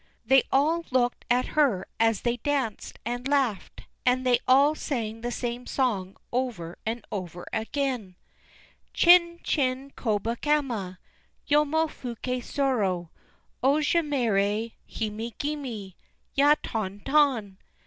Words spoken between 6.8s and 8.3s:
and over again: